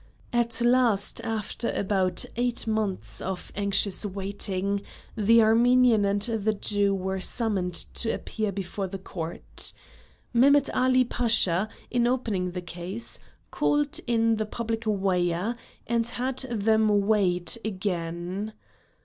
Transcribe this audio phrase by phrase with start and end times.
[0.33, 4.81] At last, after about eight months of anxious waiting,
[5.15, 9.73] the Armenian and the Jew were summoned to appear before the court.
[10.33, 13.19] Mehmet Ali Pasha, in opening the case,
[13.51, 18.53] called in the Public Weigher and had them weighed again.